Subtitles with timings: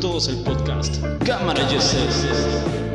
[0.00, 2.26] todos al podcast Cámara Yeses.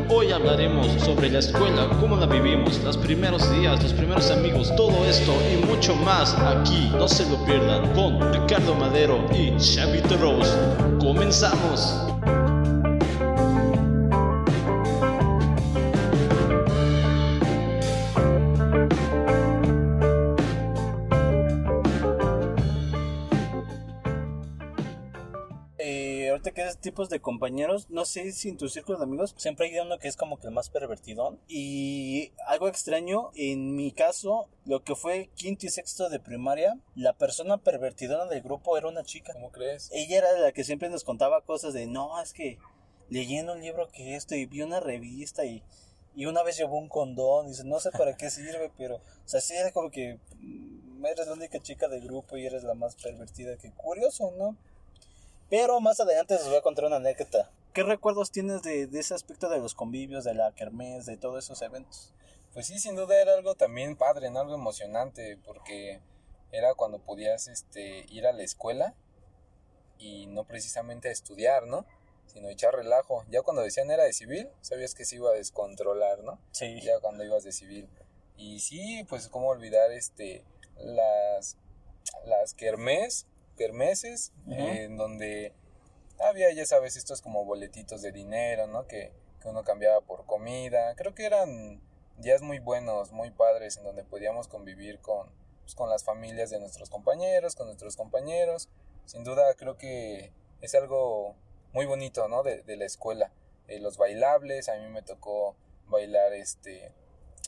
[0.09, 5.05] Hoy hablaremos sobre la escuela, cómo la vivimos, los primeros días, los primeros amigos, todo
[5.05, 6.91] esto y mucho más aquí.
[6.97, 10.51] No se lo pierdan con Ricardo Madero y Chavito Rose.
[10.99, 12.12] Comenzamos.
[26.43, 29.67] Ahorita que es tipos de compañeros, no sé si en tu círculo de amigos siempre
[29.67, 31.39] hay uno que es como que el más pervertidón.
[31.47, 37.13] Y algo extraño, en mi caso, lo que fue quinto y sexto de primaria, la
[37.13, 39.31] persona pervertidona del grupo era una chica.
[39.31, 39.89] ¿Cómo crees?
[39.93, 42.59] Ella era la que siempre nos contaba cosas de, no, es que
[43.09, 45.63] leyendo un libro que esto y vi una revista y,
[46.13, 49.01] y una vez llevó un condón, y dice, no sé para qué sirve, pero, o
[49.23, 52.73] sea, sí era como que mm, eres la única chica del grupo y eres la
[52.73, 54.57] más pervertida, que curioso, ¿no?
[55.53, 57.51] Pero más adelante les voy a contar una anécdota.
[57.73, 61.45] ¿Qué recuerdos tienes de, de ese aspecto de los convivios, de la kermés, de todos
[61.45, 62.11] esos eventos?
[62.55, 64.39] Pues sí, sin duda era algo también padre, ¿no?
[64.39, 66.01] Algo emocionante, porque
[66.51, 68.95] era cuando podías este, ir a la escuela
[69.99, 71.85] y no precisamente a estudiar, ¿no?
[72.25, 73.23] Sino echar relajo.
[73.29, 76.39] Ya cuando decían era de civil, sabías que se iba a descontrolar, ¿no?
[76.49, 76.81] Sí.
[76.81, 77.87] Ya cuando ibas de civil.
[78.37, 80.43] Y sí, pues cómo olvidar este
[80.77, 81.57] las
[82.25, 85.53] las kermés, kermeses, eh, en donde
[86.19, 88.87] había, ya sabes, estos como boletitos de dinero, ¿no?
[88.87, 90.95] Que, que uno cambiaba por comida.
[90.95, 91.81] Creo que eran
[92.17, 95.29] días muy buenos, muy padres, en donde podíamos convivir con,
[95.61, 98.69] pues, con las familias de nuestros compañeros, con nuestros compañeros.
[99.05, 100.31] Sin duda, creo que
[100.61, 101.35] es algo
[101.73, 102.43] muy bonito, ¿no?
[102.43, 103.31] De, de la escuela.
[103.67, 105.55] Eh, los bailables, a mí me tocó
[105.87, 106.93] bailar este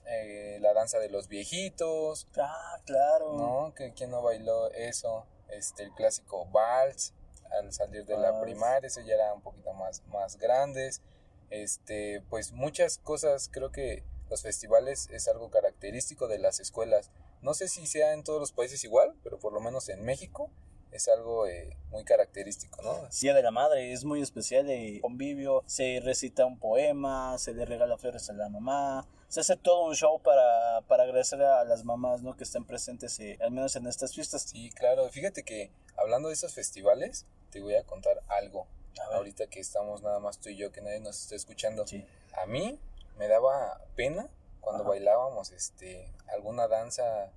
[0.07, 3.33] eh, la danza de los viejitos, Ah, claro.
[3.33, 3.73] ¿no?
[3.73, 7.13] Que quién no bailó eso, este el clásico vals
[7.51, 11.01] al salir de la primaria, eso ya era un poquito más más grandes.
[11.50, 17.11] Este, pues muchas cosas, creo que los festivales es algo característico de las escuelas.
[17.41, 20.50] No sé si sea en todos los países igual, pero por lo menos en México
[20.91, 23.07] es algo eh, muy característico, ¿no?
[23.22, 27.66] Día de la Madre es muy especial de convivio, se recita un poema, se le
[27.66, 31.84] regala flores a la mamá, se hace todo un show para, para agradecer a las
[31.84, 32.36] mamás ¿no?
[32.36, 34.44] que estén presentes, eh, al menos en estas fiestas.
[34.44, 35.09] Sí, claro.
[35.09, 38.68] Fíjate que hablando de esos festivales, te voy a contar algo.
[39.00, 39.16] A.
[39.16, 41.86] Ahorita que estamos nada más tú y yo, que nadie nos está escuchando.
[41.86, 42.06] Sí.
[42.41, 42.80] A mí
[43.18, 44.30] me daba pena
[44.62, 44.90] cuando Ajá.
[44.91, 47.31] bailábamos este alguna danza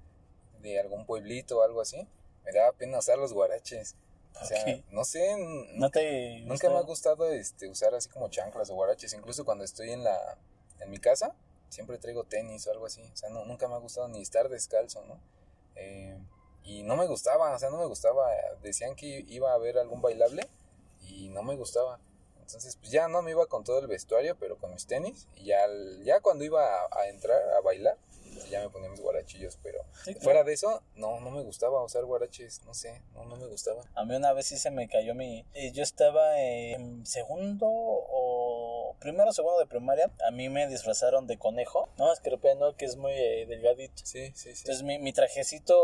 [0.60, 2.06] de algún pueblito o algo así.
[2.44, 3.96] Me daba pena usar los guaraches.
[4.40, 4.84] O sea, Ok.
[4.92, 5.34] no sé,
[5.74, 9.64] ¿No te nunca me ha gustado este usar así como chanclas o guaraches, incluso cuando
[9.64, 10.38] estoy en la
[10.78, 11.34] en mi casa,
[11.68, 13.02] siempre traigo tenis o algo así.
[13.12, 15.20] O sea, no, nunca me ha gustado ni estar descalzo, ¿no?
[15.76, 16.18] Eh,
[16.64, 18.28] y no me gustaba, o sea, no me gustaba.
[18.62, 20.46] Decían que iba a haber algún bailable
[21.02, 21.98] y no me gustaba.
[22.40, 25.28] Entonces, pues ya no me iba con todo el vestuario, pero con mis tenis.
[25.36, 25.66] Y ya,
[26.02, 27.96] ya cuando iba a, a entrar a bailar,
[28.32, 29.58] pues ya me ponía mis guarachillos.
[29.62, 30.20] Pero Sí, claro.
[30.24, 32.62] fuera de eso, no, no me gustaba usar guaraches.
[32.64, 33.82] No sé, no, no me gustaba.
[33.94, 35.44] A mí una vez sí se me cayó mi...
[35.54, 38.27] eh, Yo estaba en segundo o...
[39.00, 40.10] Primero o segundo de primaria.
[40.26, 41.88] A mí me disfrazaron de conejo.
[41.98, 43.94] No, es que no, que es muy eh, delgadito.
[44.04, 44.62] Sí, sí, sí.
[44.62, 45.76] Entonces mi, mi trajecito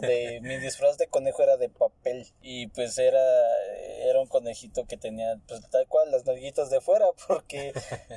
[0.00, 3.22] de mi disfraz de conejo era de papel y pues era,
[4.08, 7.72] era un conejito que tenía pues tal cual las nalguitas de fuera porque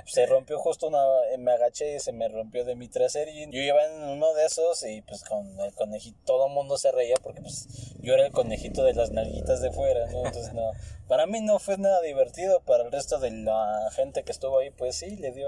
[0.05, 1.03] se rompió justo una,
[1.38, 3.51] me agaché y se me rompió de mi traserín.
[3.51, 6.91] Yo iba en uno de esos y pues con el conejito todo el mundo se
[6.91, 7.67] reía porque pues
[8.01, 10.25] yo era el conejito de las nalguitas de fuera, ¿no?
[10.25, 10.71] Entonces no,
[11.07, 14.71] para mí no fue nada divertido, para el resto de la gente que estuvo ahí
[14.71, 15.47] pues sí, le dio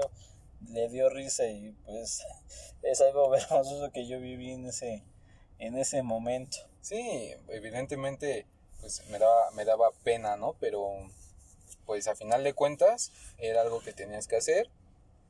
[0.70, 2.26] le dio risa y pues
[2.82, 5.02] es algo vergonzoso que yo viví en ese
[5.58, 6.58] en ese momento.
[6.80, 8.46] Sí, evidentemente,
[8.86, 10.54] pues me daba, me daba pena, ¿no?
[10.60, 10.92] Pero,
[11.86, 14.70] pues a final de cuentas, era algo que tenías que hacer,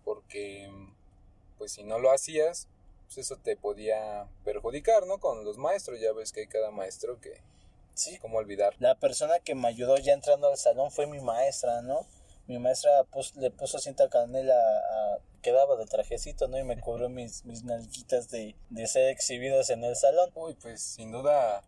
[0.04, 0.70] porque,
[1.56, 2.68] pues si no lo hacías,
[3.06, 5.20] pues eso te podía perjudicar, ¿no?
[5.20, 7.40] Con los maestros, ya ves que hay cada maestro que,
[7.94, 8.74] Sí, ¿cómo olvidar?
[8.78, 12.06] la persona que me ayudó ya entrando al salón fue mi maestra, ¿no?
[12.46, 16.58] Mi maestra pus- le puso cinta canela a, quedaba de trajecito, ¿no?
[16.58, 20.30] Y me cubrió mis, mis nalguitas de, de ser exhibidas en el salón.
[20.34, 21.62] Uy, pues sin duda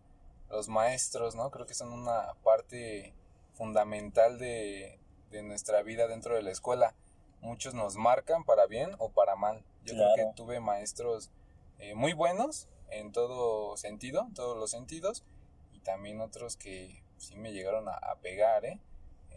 [0.50, 1.50] los maestros, ¿no?
[1.50, 3.14] Creo que son una parte
[3.54, 4.98] fundamental de,
[5.30, 6.94] de nuestra vida dentro de la escuela.
[7.40, 9.62] Muchos nos marcan para bien o para mal.
[9.84, 11.30] Yo creo que tuve maestros
[11.78, 15.24] eh, muy buenos en todo sentido, en todos los sentidos,
[15.72, 18.80] y también otros que sí me llegaron a, a pegar, ¿eh?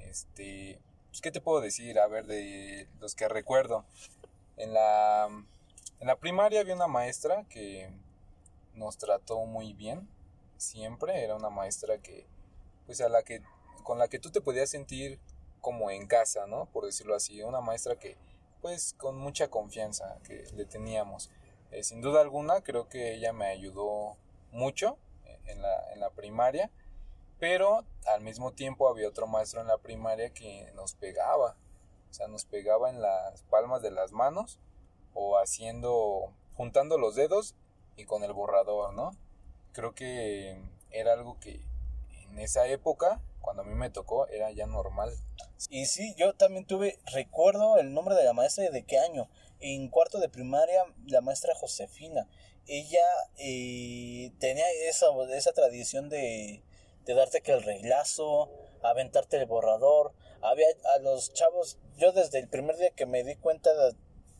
[0.02, 0.80] Este,
[1.10, 2.00] pues, ¿qué te puedo decir?
[2.00, 3.86] A ver, de los que recuerdo.
[4.58, 5.28] En la,
[6.00, 7.90] en la primaria había una maestra que
[8.74, 10.08] nos trató muy bien,
[10.62, 11.24] siempre.
[11.24, 12.28] Era una maestra que,
[12.86, 13.42] pues a la que,
[13.84, 15.20] con la que tú te podías sentir
[15.60, 16.66] como en casa, ¿no?
[16.68, 18.18] Por decirlo así, una maestra que
[18.62, 21.30] pues con mucha confianza que le teníamos.
[21.72, 24.18] Eh, sin duda alguna, creo que ella me ayudó
[24.52, 24.98] mucho
[25.46, 26.70] en la, en la primaria,
[27.40, 31.56] pero al mismo tiempo había otro maestro en la primaria que nos pegaba,
[32.10, 34.60] o sea, nos pegaba en las palmas de las manos
[35.14, 37.56] o haciendo, juntando los dedos
[37.96, 39.12] y con el borrador, ¿no?
[39.74, 40.58] Creo que
[40.92, 41.62] era algo que
[42.30, 45.14] en esa época, cuando a mí me tocó, era ya normal.
[45.70, 49.30] Y sí, yo también tuve, recuerdo el nombre de la maestra y de qué año.
[49.60, 52.28] En cuarto de primaria, la maestra Josefina.
[52.68, 53.06] Ella
[53.38, 56.64] eh, tenía esa, esa tradición de,
[57.06, 58.50] de darte que el reglazo,
[58.84, 60.14] aventarte el borrador.
[60.42, 63.72] Había a los chavos, yo desde el primer día que me di cuenta,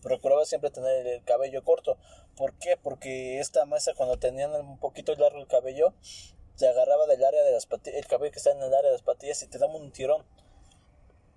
[0.02, 1.98] procuraba siempre tener el cabello corto.
[2.36, 2.78] ¿Por qué?
[2.82, 5.94] Porque esta maestra cuando tenían un poquito largo el cabello,
[6.56, 8.98] se agarraba del área de las patillas, el cabello que está en el área de
[8.98, 10.26] las patillas y te daba un tirón.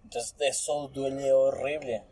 [0.04, 2.04] Entonces eso duele horrible.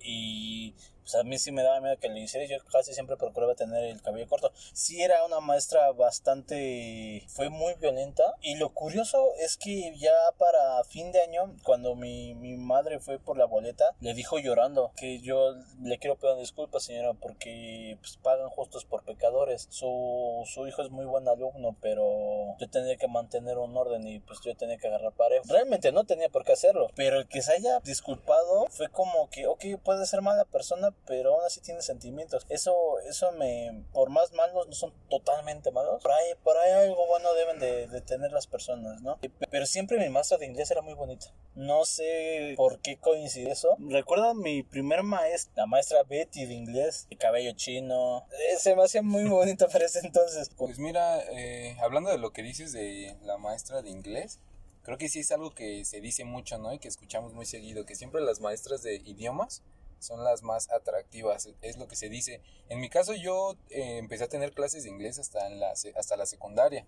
[0.00, 0.74] Y
[1.06, 2.46] pues a mí sí me daba miedo que lo hiciera.
[2.46, 4.50] Yo casi siempre procuraba tener el cabello corto.
[4.72, 7.24] Sí era una maestra bastante...
[7.28, 8.34] fue muy violenta.
[8.42, 13.20] Y lo curioso es que ya para fin de año, cuando mi, mi madre fue
[13.20, 18.16] por la boleta, le dijo llorando que yo le quiero pedir disculpas, señora, porque pues,
[18.16, 19.68] pagan justos por pecadores.
[19.70, 24.18] Su, su hijo es muy buen alumno, pero yo tenía que mantener un orden y
[24.18, 25.44] pues yo tenía que agarrar parejo.
[25.48, 29.46] Realmente no tenía por qué hacerlo, pero el que se haya disculpado fue como que,
[29.46, 32.46] ok, puede ser mala persona, pero aún así tiene sentimientos.
[32.48, 36.02] Eso, eso me, por más malos, no son totalmente malos.
[36.02, 39.18] Por ahí, por ahí algo bueno deben de, de tener las personas, ¿no?
[39.50, 41.32] Pero siempre mi maestra de inglés era muy bonita.
[41.54, 43.76] No sé por qué coincide eso.
[43.78, 48.26] Recuerdo mi primer maestra, la maestra Betty de inglés, de cabello chino.
[48.32, 50.50] Eh, se me hacía muy bonita para ese entonces.
[50.56, 54.40] Pues mira, eh, hablando de lo que dices de la maestra de inglés,
[54.82, 56.72] creo que sí es algo que se dice mucho, ¿no?
[56.72, 59.62] Y que escuchamos muy seguido, que siempre las maestras de idiomas
[59.98, 62.40] son las más atractivas, es lo que se dice.
[62.68, 66.16] En mi caso yo eh, empecé a tener clases de inglés hasta, en la, hasta
[66.16, 66.86] la secundaria.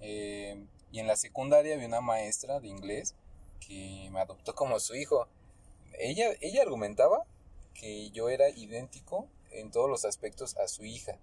[0.00, 3.14] Eh, y en la secundaria había una maestra de inglés
[3.66, 5.26] que me adoptó como su hijo.
[5.98, 7.24] Ella, ella argumentaba
[7.74, 11.18] que yo era idéntico en todos los aspectos a su hija.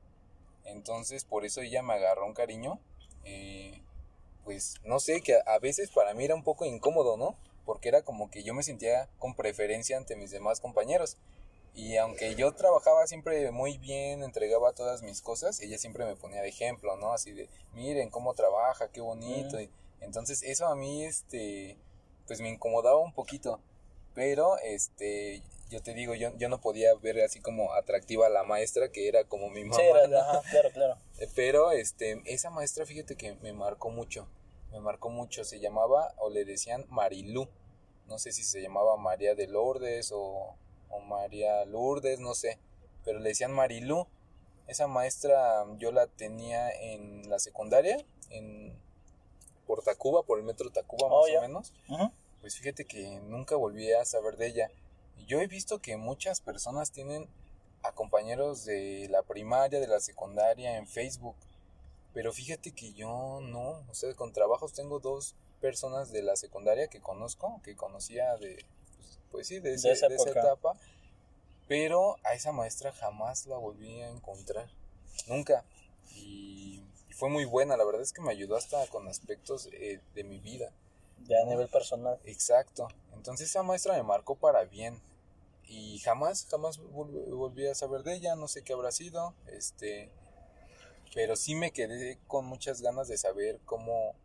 [0.65, 2.79] Entonces por eso ella me agarró un cariño.
[3.23, 3.81] Eh,
[4.43, 7.35] pues no sé, que a veces para mí era un poco incómodo, ¿no?
[7.65, 11.17] Porque era como que yo me sentía con preferencia ante mis demás compañeros.
[11.73, 16.41] Y aunque yo trabajaba siempre muy bien, entregaba todas mis cosas, ella siempre me ponía
[16.41, 17.13] de ejemplo, ¿no?
[17.13, 19.57] Así de, miren cómo trabaja, qué bonito.
[20.01, 21.77] Entonces eso a mí, este,
[22.27, 23.61] pues me incomodaba un poquito.
[24.13, 28.43] Pero, este, yo te digo, yo, yo no podía ver así como atractiva a la
[28.43, 29.81] maestra que era como mi mamá.
[29.81, 30.97] Sí, claro, claro.
[31.35, 34.27] Pero, este, esa maestra, fíjate que me marcó mucho.
[34.71, 35.43] Me marcó mucho.
[35.43, 37.47] Se llamaba, o le decían Marilú
[38.11, 40.55] no sé si se llamaba María de Lourdes o,
[41.07, 42.59] María Lourdes, no sé,
[43.05, 44.05] pero le decían Marilú.
[44.67, 47.97] Esa maestra yo la tenía en la secundaria,
[48.29, 48.77] en
[49.65, 51.73] por Tacuba, por el metro Tacuba más oh, o menos.
[52.41, 54.71] Pues fíjate que nunca volví a saber de ella.
[55.25, 57.29] Yo he visto que muchas personas tienen
[57.83, 61.35] a compañeros de la primaria, de la secundaria en Facebook.
[62.13, 66.87] Pero fíjate que yo no, o sea, con trabajos tengo dos personas de la secundaria
[66.87, 68.65] que conozco, que conocía de,
[68.97, 70.73] pues, pues sí, de, esa, etapa,
[71.67, 74.69] pero a esa maestra jamás la volví a encontrar,
[75.27, 75.63] nunca.
[76.15, 76.83] Y,
[77.21, 80.39] fue muy buena, la verdad es que me ayudó hasta con aspectos eh, de mi
[80.39, 80.73] vida.
[81.27, 82.19] Ya a nivel personal.
[82.25, 82.87] Exacto.
[83.13, 84.99] Entonces esa maestra me marcó para bien.
[85.67, 90.11] Y jamás, jamás volví a saber de ella, no sé qué habrá sido, este,
[91.13, 94.15] pero sí me quedé con muchas ganas de saber cómo,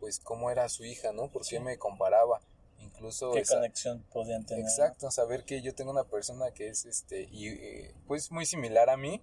[0.00, 1.28] pues cómo era su hija, ¿no?
[1.28, 2.40] Por qué me comparaba.
[2.80, 4.64] Incluso qué conexión podían tener.
[4.64, 8.90] Exacto, saber que yo tengo una persona que es este y eh, pues muy similar
[8.90, 9.22] a mí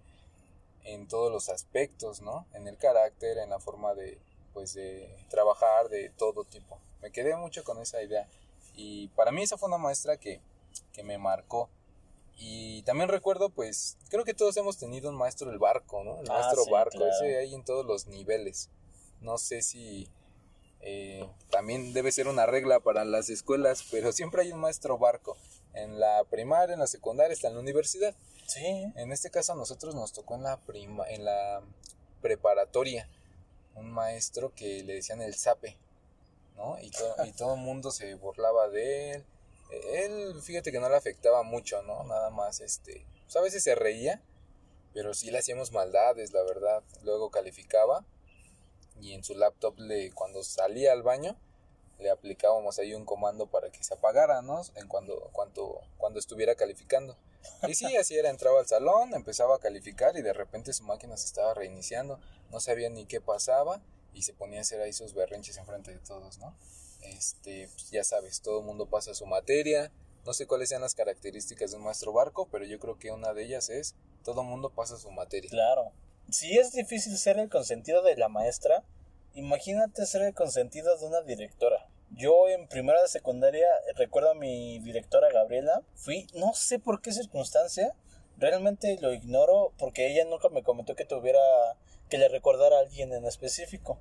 [0.86, 2.48] en todos los aspectos, ¿no?
[2.54, 4.18] En el carácter, en la forma de
[4.54, 6.80] pues de trabajar de todo tipo.
[7.02, 8.28] Me quedé mucho con esa idea
[8.76, 10.42] y para mí esa fue una maestra que
[10.94, 11.70] que me marcó.
[12.42, 16.22] Y también recuerdo, pues, creo que todos hemos tenido un maestro del barco, ¿no?
[16.22, 18.70] El ah, maestro barco, ese hay en todos los niveles.
[19.20, 20.10] No sé si
[20.80, 25.36] eh, también debe ser una regla para las escuelas, pero siempre hay un maestro barco.
[25.74, 28.16] En la primaria, en la secundaria, está en la universidad.
[28.48, 28.66] Sí.
[28.96, 31.62] En este caso a nosotros nos tocó en la prima, en la
[32.22, 33.08] preparatoria,
[33.76, 35.78] un maestro que le decían el sape,
[36.56, 36.80] ¿no?
[36.80, 36.92] Y,
[37.28, 39.26] y todo el mundo se burlaba de él.
[39.70, 42.04] Él, fíjate que no le afectaba mucho, ¿no?
[42.04, 44.22] Nada más, este, pues a veces se reía,
[44.94, 46.84] pero sí le hacíamos maldades, la verdad.
[47.04, 48.06] Luego calificaba
[49.00, 51.38] y en su laptop le cuando salía al baño
[52.00, 54.62] le aplicábamos ahí un comando para que se apagara, ¿no?
[54.76, 57.18] En cuando, cuando, cuando estuviera calificando.
[57.68, 61.18] Y sí, así era, entraba al salón, empezaba a calificar y de repente su máquina
[61.18, 62.20] se estaba reiniciando,
[62.52, 63.82] no sabía ni qué pasaba
[64.14, 66.56] y se ponía a hacer ahí sus berrinches enfrente de todos, ¿no?
[67.02, 69.92] Este, pues ya sabes, todo el mundo pasa su materia,
[70.26, 73.34] no sé cuáles sean las características de un maestro barco, pero yo creo que una
[73.34, 75.50] de ellas es todo el mundo pasa su materia.
[75.50, 75.92] Claro.
[76.30, 78.84] Si es difícil ser el consentido de la maestra,
[79.34, 81.88] imagínate ser el consentido de una directora.
[82.12, 85.82] Yo en primera de secundaria recuerdo a mi directora Gabriela.
[85.96, 87.96] Fui, no sé por qué circunstancia,
[88.38, 91.40] realmente lo ignoro porque ella nunca me comentó que tuviera
[92.10, 94.00] que le recordara a alguien en específico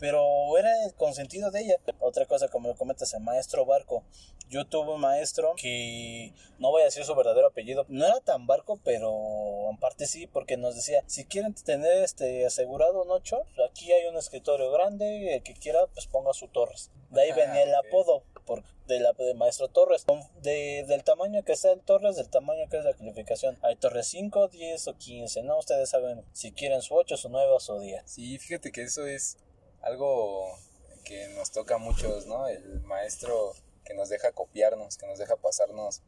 [0.00, 1.76] pero era el consentido de ella.
[2.00, 4.02] Otra cosa, como lo comentas, el maestro Barco.
[4.48, 8.48] Yo tuve un maestro que no voy a decir su verdadero apellido, no era tan
[8.48, 13.44] barco, pero en parte sí, porque nos decía, si quieren tener este asegurado un 8,
[13.70, 16.90] aquí hay un escritorio grande, el que quiera, pues ponga su Torres.
[17.10, 20.04] De ahí venía el apodo por, de la, de maestro Torres.
[20.42, 23.58] De, del tamaño que está el Torres, del tamaño que es la calificación.
[23.62, 25.58] Hay Torres 5, 10 o 15, ¿no?
[25.58, 28.02] Ustedes saben si quieren su 8, su 9 o su 10.
[28.06, 29.36] Sí, fíjate que eso es
[29.82, 30.58] algo
[31.04, 32.46] que nos toca a muchos, ¿no?
[32.46, 36.02] El maestro que nos deja copiarnos, que nos deja pasarnos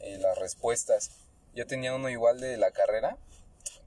[0.00, 1.10] eh, las respuestas.
[1.54, 3.16] Yo tenía uno igual de la carrera,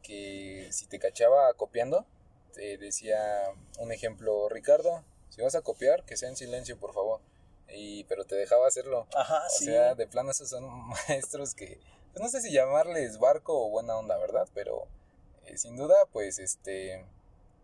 [0.03, 2.05] que si te cachaba copiando,
[2.53, 3.19] te decía
[3.79, 7.21] un ejemplo, Ricardo, si vas a copiar, que sea en silencio, por favor.
[7.69, 9.07] Y, pero te dejaba hacerlo.
[9.15, 9.65] Ajá, o sí.
[9.65, 10.65] sea, de plano esos son
[11.07, 11.79] maestros que,
[12.11, 14.47] pues no sé si llamarles barco o buena onda, ¿verdad?
[14.53, 14.87] Pero
[15.45, 17.05] eh, sin duda, pues este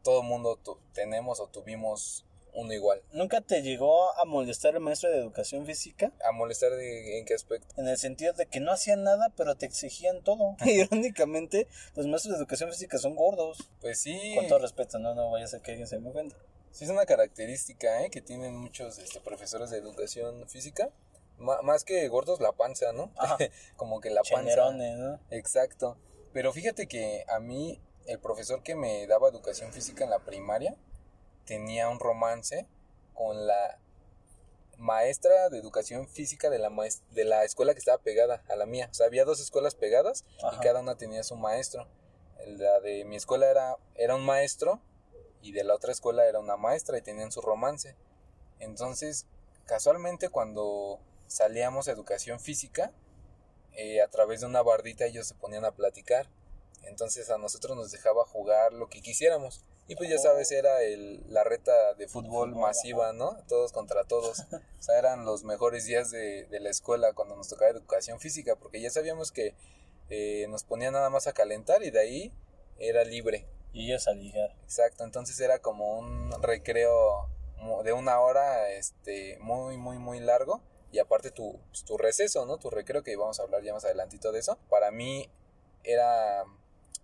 [0.08, 0.58] todo mundo
[0.94, 3.04] tenemos o tuvimos uno igual.
[3.12, 6.14] ¿Nunca te llegó a molestar el maestro de educación física?
[6.24, 7.76] ¿A molestar de, en qué aspecto?
[7.76, 10.56] En el sentido de que no hacían nada, pero te exigían todo.
[10.66, 13.70] Irónicamente, los maestros de educación física son gordos.
[13.82, 14.34] Pues sí.
[14.34, 16.38] Con todo respeto, no, no vaya a ser que alguien se me ofenda.
[16.72, 18.10] Sí, es una característica ¿eh?
[18.10, 20.90] que tienen muchos este, profesores de educación física.
[21.38, 23.12] más que gordos, la panza, ¿no?
[23.76, 24.72] Como que la panza.
[24.72, 25.20] ¿no?
[25.32, 25.98] Exacto.
[26.32, 30.76] Pero fíjate que a mí el profesor que me daba educación física en la primaria
[31.46, 32.66] tenía un romance
[33.14, 33.80] con la
[34.78, 36.72] maestra de educación física de la,
[37.12, 38.88] de la escuela que estaba pegada a la mía.
[38.92, 40.24] O sea, había dos escuelas pegadas
[40.54, 41.88] y cada una tenía su maestro.
[42.46, 44.80] La de mi escuela era, era un maestro
[45.42, 47.96] y de la otra escuela era una maestra y tenían su romance.
[48.60, 49.26] Entonces,
[49.66, 52.92] casualmente cuando salíamos a educación física,
[53.74, 56.30] eh, a través de una bardita ellos se ponían a platicar
[56.84, 59.64] entonces a nosotros nos dejaba jugar lo que quisiéramos.
[59.90, 63.38] Y pues ya sabes, era el, la reta de fútbol masiva, ¿no?
[63.48, 64.44] Todos contra todos.
[64.80, 68.56] O sea, eran los mejores días de, de la escuela cuando nos tocaba educación física,
[68.56, 69.56] porque ya sabíamos que
[70.10, 72.34] eh, nos ponía nada más a calentar y de ahí
[72.80, 73.48] era libre.
[73.74, 74.56] Y ellos a ligar.
[74.64, 77.28] Exacto, entonces era como un recreo
[77.84, 80.62] de una hora, este, muy, muy, muy largo.
[80.92, 82.58] Y aparte tu, pues, tu receso, ¿no?
[82.58, 84.58] Tu recreo, que vamos a hablar ya más adelantito de eso.
[84.70, 85.30] Para mí
[85.84, 86.44] era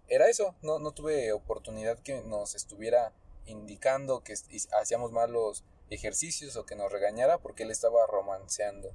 [0.07, 3.13] era eso, no, no tuve oportunidad que nos estuviera
[3.45, 4.33] indicando que
[4.79, 8.91] hacíamos malos ejercicios o que nos regañara porque él estaba romanceando.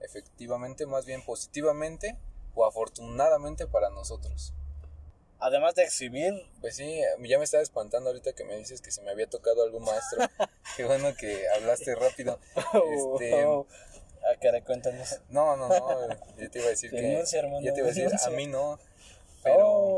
[0.00, 2.18] Efectivamente, más bien positivamente
[2.54, 4.54] o afortunadamente para nosotros.
[5.38, 6.32] Además de exhibir.
[6.60, 9.62] Pues sí, ya me estaba espantando ahorita que me dices que se me había tocado
[9.62, 10.18] algún maestro.
[10.76, 12.38] Qué bueno que hablaste rápido.
[12.56, 15.20] Este, ah, caray, cuéntanos.
[15.28, 16.08] No, no, no.
[16.38, 17.22] Yo te iba a decir que.
[17.36, 18.78] Hermano, yo te iba a decir, a mí no.
[19.42, 19.93] Pero, oh.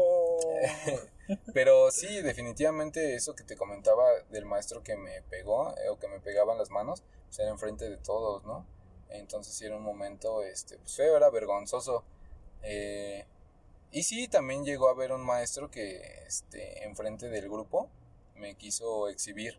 [1.55, 6.09] pero sí, definitivamente eso que te comentaba del maestro que me pegó eh, o que
[6.09, 8.67] me pegaban las manos, pues era enfrente de todos, ¿no?
[9.09, 12.05] Entonces era un momento este, pues feo, era vergonzoso.
[12.63, 13.25] Eh,
[13.91, 17.89] y sí, también llegó a haber un maestro que este, enfrente del grupo
[18.35, 19.59] me quiso exhibir,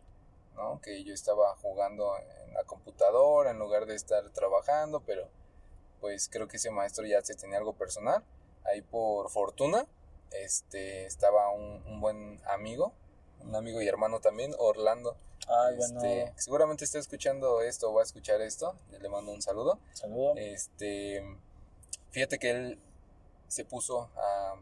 [0.54, 0.80] ¿no?
[0.80, 5.28] Que yo estaba jugando en la computadora en lugar de estar trabajando, pero
[6.00, 8.22] pues creo que ese maestro ya se tenía algo personal
[8.64, 9.86] ahí por fortuna,
[10.32, 12.92] este, estaba un, buen amigo,
[13.40, 15.16] un amigo y hermano también, Orlando.
[15.78, 18.74] este, Seguramente está escuchando esto o va a escuchar esto.
[18.90, 19.78] Le mando un saludo.
[19.92, 20.34] Saludo.
[20.36, 21.22] Este,
[22.10, 22.78] fíjate que él
[23.48, 24.54] se puso a,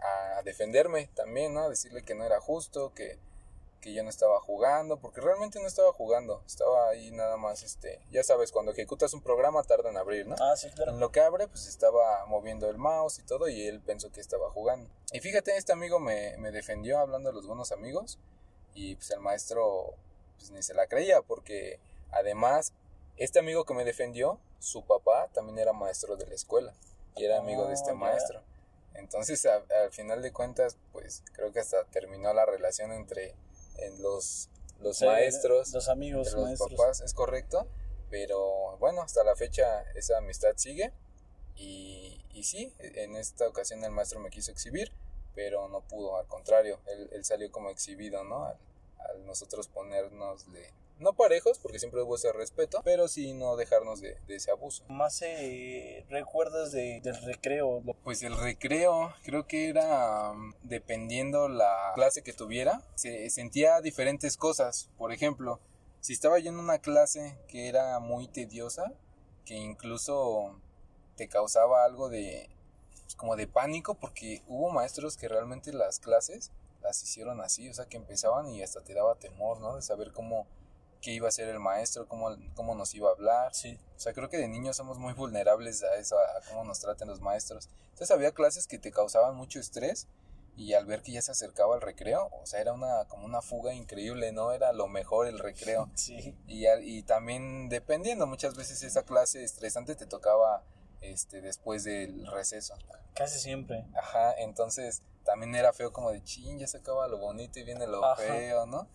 [0.00, 1.64] a defenderme también, ¿no?
[1.64, 3.18] A decirle que no era justo, que
[3.80, 8.00] que yo no estaba jugando, porque realmente no estaba jugando, estaba ahí nada más, este,
[8.10, 10.36] ya sabes, cuando ejecutas un programa tarda en abrir, ¿no?
[10.40, 10.92] Ah, sí, claro.
[10.92, 14.20] En lo que abre, pues estaba moviendo el mouse y todo, y él pensó que
[14.20, 14.90] estaba jugando.
[15.12, 18.18] Y fíjate, este amigo me, me defendió hablando de los buenos amigos,
[18.74, 19.94] y pues el maestro,
[20.38, 21.78] pues ni se la creía, porque
[22.10, 22.72] además,
[23.16, 26.74] este amigo que me defendió, su papá también era maestro de la escuela,
[27.16, 28.42] y era amigo de este oh, maestro.
[28.94, 33.34] Entonces, al final de cuentas, pues creo que hasta terminó la relación entre
[33.78, 36.72] en los los Sí, maestros, los amigos, los maestros.
[36.74, 37.66] papás, es correcto.
[38.10, 40.92] Pero bueno, hasta la fecha esa amistad sigue.
[41.56, 44.92] Y, y sí, en esta ocasión el maestro me quiso exhibir,
[45.34, 48.44] pero no pudo, al contrario, él, él salió como exhibido, ¿no?
[48.44, 48.56] Al,
[49.10, 54.00] al nosotros ponernos de, no parejos, porque siempre hubo ese respeto, pero sí no dejarnos
[54.00, 54.84] de, de ese abuso.
[54.88, 57.82] Más eh, recuerdas de, del recreo.
[58.04, 64.36] Pues el recreo creo que era um, dependiendo la clase que tuviera, se sentía diferentes
[64.36, 64.90] cosas.
[64.96, 65.60] Por ejemplo,
[66.00, 68.92] si estaba yo en una clase que era muy tediosa,
[69.44, 70.60] que incluso
[71.16, 72.48] te causaba algo de
[73.02, 76.52] pues, como de pánico porque hubo maestros que realmente las clases
[76.82, 79.76] las hicieron así, o sea, que empezaban y hasta te daba temor, ¿no?
[79.76, 80.46] De saber cómo
[81.00, 83.54] qué iba a ser el maestro, cómo, cómo nos iba a hablar.
[83.54, 83.78] Sí.
[83.96, 87.08] O sea, creo que de niños somos muy vulnerables a eso, a, cómo nos traten
[87.08, 87.68] los maestros.
[87.90, 90.06] Entonces había clases que te causaban mucho estrés
[90.56, 93.40] y al ver que ya se acercaba el recreo, o sea, era una como una
[93.40, 94.50] fuga increíble, ¿no?
[94.50, 95.88] Era lo mejor el recreo.
[95.94, 96.36] Sí.
[96.46, 100.64] Y, y también dependiendo, muchas veces esa clase estresante te tocaba
[101.00, 102.74] este después del receso.
[103.14, 103.86] Casi siempre.
[103.96, 107.86] Ajá, entonces también era feo como de chin, ya se acaba lo bonito y viene
[107.86, 108.16] lo Ajá.
[108.22, 108.88] feo, ¿no?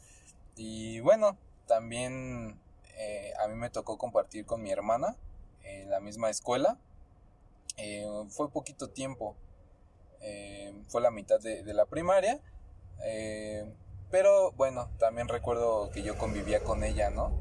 [0.56, 2.60] Y bueno, también
[2.98, 5.16] eh, a mí me tocó compartir con mi hermana
[5.64, 6.78] en la misma escuela.
[7.78, 9.36] Eh, fue poquito tiempo,
[10.22, 12.40] eh, fue la mitad de, de la primaria.
[13.04, 13.66] eh,
[14.12, 17.32] pero bueno, también recuerdo que yo convivía con ella, ¿no?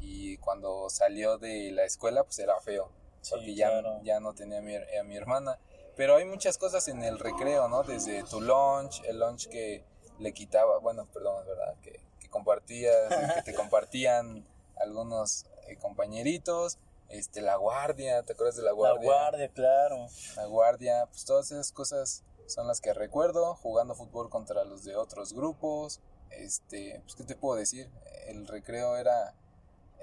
[0.00, 4.00] Y cuando salió de la escuela, pues era feo Sí, porque ya, claro.
[4.02, 5.58] ya no tenía a mi, a mi hermana.
[5.94, 7.82] Pero hay muchas cosas en el recreo, ¿no?
[7.82, 9.84] Desde tu lunch, el lunch que
[10.18, 11.76] le quitaba, bueno, perdón, ¿verdad?
[11.82, 12.00] Que,
[12.32, 14.46] que compartías, que te compartían
[14.76, 19.04] algunos eh, compañeritos, este, la guardia, ¿te acuerdas de la La guardia?
[19.04, 20.06] guardia, claro.
[20.36, 24.96] La guardia, pues todas esas cosas son las que recuerdo, jugando fútbol contra los de
[24.96, 27.90] otros grupos, este, pues, ¿qué te puedo decir?
[28.26, 29.34] El recreo era,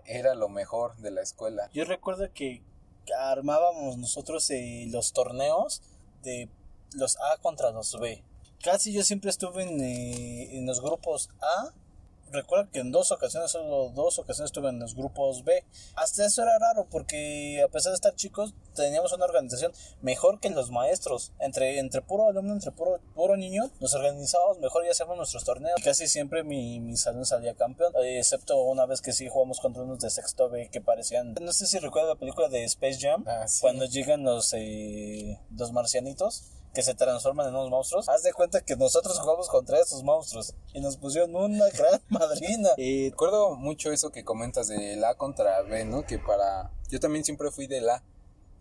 [0.05, 1.69] era lo mejor de la escuela.
[1.73, 2.61] Yo recuerdo que
[3.17, 5.81] armábamos nosotros eh, los torneos
[6.21, 6.47] de
[6.93, 8.23] los A contra los B.
[8.63, 11.73] Casi yo siempre estuve en, eh, en los grupos A.
[12.31, 15.63] Recuerdo que en dos ocasiones, solo dos ocasiones estuve en los grupos B.
[15.95, 20.49] Hasta eso era raro porque a pesar de estar chicos, teníamos una organización mejor que
[20.49, 21.31] los maestros.
[21.39, 25.79] Entre, entre puro alumno, entre puro, puro niño, nos organizábamos mejor y hacíamos nuestros torneos.
[25.83, 29.83] Casi siempre mi, mi salón salía campeón, eh, excepto una vez que sí jugamos contra
[29.83, 31.33] unos de sexto B que parecían...
[31.41, 33.59] No sé si recuerdas la película de Space Jam, Ah, sí.
[33.61, 38.07] cuando llegan los, eh, los marcianitos que se transforman en unos monstruos.
[38.09, 42.69] Haz de cuenta que nosotros jugamos contra esos monstruos y nos pusieron una gran madrina.
[42.77, 46.05] Y Recuerdo mucho eso que comentas de la contra B, ¿no?
[46.05, 46.71] Que para...
[46.89, 48.03] Yo también siempre fui de la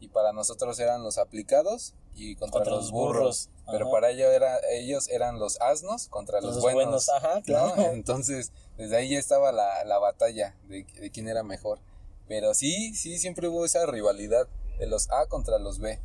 [0.00, 3.48] y para nosotros eran los aplicados y contra, Contra los los burros.
[3.48, 6.84] burros, Pero para ellos, era, ellos eran los asnos contra los, Los buenos.
[6.84, 7.42] buenos, ajá, ¿no?
[7.42, 7.74] claro.
[7.92, 11.80] Entonces, desde ahí ya estaba la, la batalla de, de quién era mejor.
[12.28, 14.46] Pero sí, sí, siempre hubo esa rivalidad
[14.78, 16.00] de los A contra los B.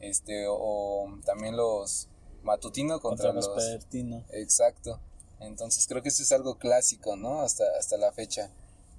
[0.00, 2.08] Este, o, también los
[2.42, 4.24] matutino contra, contra los los...
[4.30, 5.00] Exacto.
[5.40, 7.40] Entonces creo que eso es algo clásico, ¿no?
[7.40, 8.50] Hasta, hasta la fecha.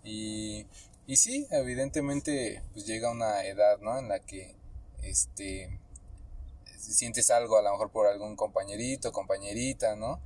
[0.04, 0.66] Y,
[1.08, 3.98] y sí, evidentemente, pues llega una edad, ¿no?
[3.98, 4.56] En la que,
[5.04, 5.80] este,
[6.78, 10.20] sientes algo a lo mejor por algún compañerito, compañerita, ¿no?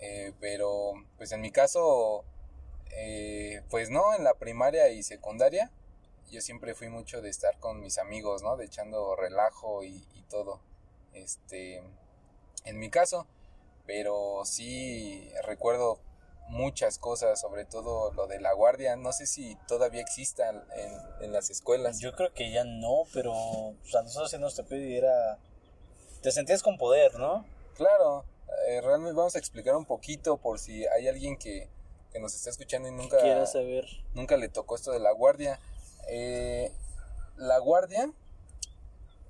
[0.00, 2.24] Eh, pero, pues en mi caso,
[2.92, 5.70] eh, pues no, en la primaria y secundaria,
[6.30, 8.56] yo siempre fui mucho de estar con mis amigos, ¿no?
[8.56, 10.60] De echando relajo y, y todo.
[11.14, 11.82] Este,
[12.64, 13.26] en mi caso,
[13.86, 15.98] pero sí recuerdo
[16.48, 20.62] muchas cosas, sobre todo lo de la guardia, no sé si todavía exista en,
[21.20, 22.00] en las escuelas.
[22.00, 23.32] Yo creo que ya no, pero
[23.82, 25.38] pues, a nosotros sí nos era...
[26.22, 27.44] Te sentías con poder, ¿no?
[27.74, 28.24] Claro,
[28.66, 31.68] eh, realmente vamos a explicar un poquito por si hay alguien que,
[32.12, 33.86] que nos está escuchando y nunca, saber.
[34.14, 35.60] nunca le tocó esto de la guardia.
[36.08, 36.72] Eh,
[37.36, 38.10] la guardia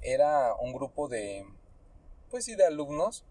[0.00, 1.44] era un grupo de,
[2.30, 3.24] pues sí, de alumnos,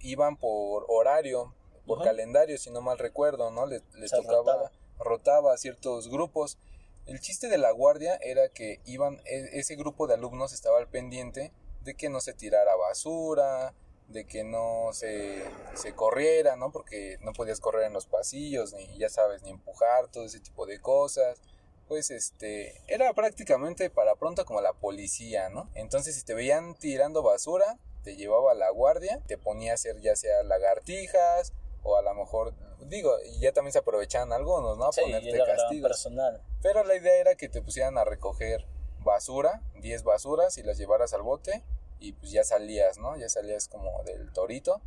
[0.00, 1.54] iban por horario,
[1.86, 3.66] por calendario, si no mal recuerdo, ¿no?
[3.66, 4.72] Les, tocaba, rotaba.
[4.98, 5.54] rotaba.
[5.54, 6.58] a ciertos grupos.
[7.06, 10.88] El chiste de la guardia era que iban, e- ese grupo de alumnos estaba al
[10.88, 13.72] pendiente de que no se tirara basura,
[14.08, 15.42] de que no se,
[15.74, 16.70] se corriera, ¿no?
[16.70, 20.66] Porque no podías correr en los pasillos, ni ya sabes, ni empujar, todo ese tipo
[20.66, 21.40] de cosas.
[21.88, 25.68] Pues este, era prácticamente para pronto como la policía, ¿no?
[25.74, 29.98] Entonces si te veían tirando basura, te llevaba a la guardia, te ponía a hacer
[30.00, 32.52] ya sea lagartijas, o a lo mejor,
[32.86, 34.86] digo, y ya también se aprovechaban algunos, ¿no?
[34.88, 35.88] A Sí, ponerte castigos.
[35.90, 36.42] personal.
[36.62, 38.66] Pero la idea era que te pusieran a recoger
[39.00, 41.62] basura, 10 basuras y las llevaras al bote
[42.00, 43.16] y pues ya salías, ¿no?
[43.16, 44.80] Ya salías como del torito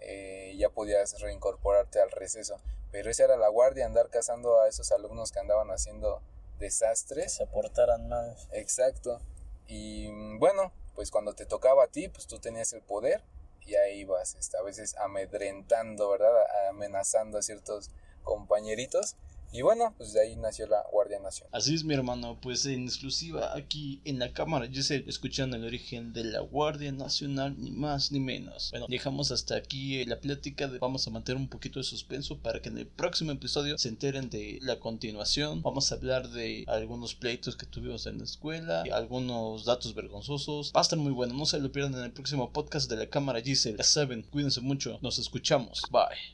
[0.00, 2.56] eh, ya podías reincorporarte al receso.
[2.90, 6.22] pero esa era la guardia, andar cazando a esos alumnos que andaban haciendo
[6.58, 7.34] desastres.
[7.34, 8.36] se portaran mal.
[8.52, 9.20] Exacto.
[9.66, 13.22] Y mm, bueno, pues cuando te tocaba a ti, pues tú tenías el poder
[13.66, 16.32] y ahí ibas, este, a veces amedrentando, ¿verdad?
[16.70, 17.90] Amenazando a ciertos
[18.22, 19.16] compañeritos
[19.52, 21.50] y bueno, pues de ahí nació la Guardia Nacional.
[21.52, 25.64] Así es, mi hermano, pues en exclusiva aquí en la cámara, yo sé, escuchando el
[25.64, 28.70] origen de la Guardia Nacional, ni más ni menos.
[28.70, 32.60] Bueno, dejamos hasta aquí eh, la plática, vamos a mantener un poquito de suspenso para
[32.60, 35.62] que en el próximo episodio se enteren de la continuación.
[35.62, 40.72] Vamos a hablar de algunos pleitos que tuvimos en la escuela, algunos datos vergonzosos.
[40.74, 43.06] Va a estar muy bueno, no se lo pierdan en el próximo podcast de la
[43.06, 43.78] cámara Giselle.
[43.78, 46.18] Ya saben, cuídense mucho, nos escuchamos, bye.